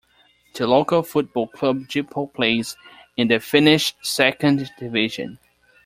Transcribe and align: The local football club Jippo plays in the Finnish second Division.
The 0.55 0.65
local 0.65 1.03
football 1.03 1.45
club 1.49 1.81
Jippo 1.87 2.33
plays 2.33 2.75
in 3.17 3.27
the 3.27 3.39
Finnish 3.39 3.93
second 4.01 4.71
Division. 4.79 5.37